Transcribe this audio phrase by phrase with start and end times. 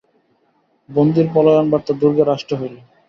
[0.89, 2.75] বন্দীর পলায়নবার্তা দুর্গে রাষ্ট্র হইল।